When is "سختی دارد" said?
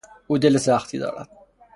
0.57-1.29